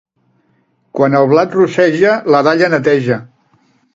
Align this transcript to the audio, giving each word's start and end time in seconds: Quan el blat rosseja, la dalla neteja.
Quan 0.99 1.17
el 1.19 1.27
blat 1.33 1.53
rosseja, 1.59 2.15
la 2.37 2.41
dalla 2.49 2.73
neteja. 2.75 3.21